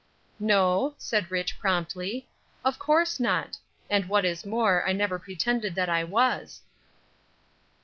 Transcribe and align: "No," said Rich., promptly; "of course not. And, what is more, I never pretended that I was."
"No," 0.39 0.95
said 0.97 1.29
Rich., 1.29 1.59
promptly; 1.59 2.27
"of 2.65 2.79
course 2.79 3.19
not. 3.19 3.57
And, 3.87 4.09
what 4.09 4.25
is 4.25 4.47
more, 4.47 4.83
I 4.89 4.93
never 4.93 5.19
pretended 5.19 5.75
that 5.75 5.89
I 5.89 6.03
was." 6.03 6.59